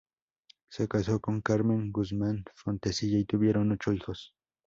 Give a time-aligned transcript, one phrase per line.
[0.71, 4.33] Se casó con Carmen Guzmán Fontecilla y tuvieron ocho hijos.